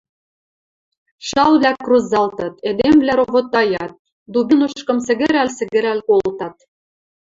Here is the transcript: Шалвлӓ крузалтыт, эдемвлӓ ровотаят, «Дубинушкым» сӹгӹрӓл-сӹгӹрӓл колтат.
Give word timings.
Шалвлӓ 1.27 1.71
крузалтыт, 1.83 2.53
эдемвлӓ 2.69 3.13
ровотаят, 3.19 3.93
«Дубинушкым» 4.31 4.97
сӹгӹрӓл-сӹгӹрӓл 5.05 5.99
колтат. 6.09 6.55